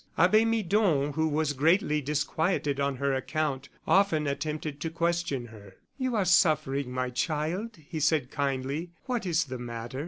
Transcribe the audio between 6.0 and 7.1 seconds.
are suffering,